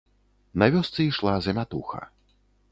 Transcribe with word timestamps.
На 0.61 0.69
вёсцы 0.77 0.99
ішла 1.05 1.37
замятуха. 1.47 2.03